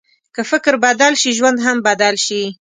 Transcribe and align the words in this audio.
که 0.35 0.41
فکر 0.51 0.73
بدل 0.85 1.13
شي، 1.21 1.29
ژوند 1.37 1.57
هم 1.65 1.77
بدل 1.87 2.15
شي. 2.25 2.41